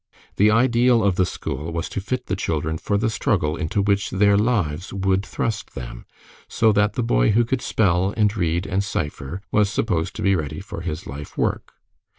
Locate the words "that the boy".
6.71-7.33